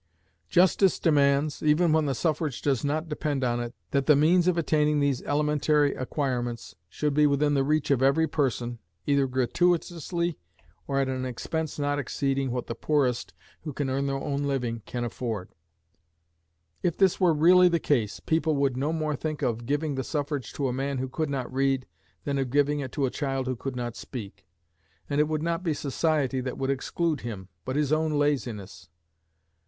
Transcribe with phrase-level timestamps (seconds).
[0.49, 4.57] Justice demands, even when the suffrage does not depend on it, that the means of
[4.57, 10.39] attaining these elementary acquirements should be within the reach of every person, either gratuitously,
[10.87, 14.81] or at an expense not exceeding what the poorest, who can earn their own living,
[14.87, 15.49] can afford.
[16.81, 20.51] If this were really the case, people would no more think of giving the suffrage
[20.53, 21.85] to a man who could not read,
[22.23, 24.47] than of giving it to a child who could not speak;
[25.07, 28.89] and it would not be society that would exclude him, but his own laziness.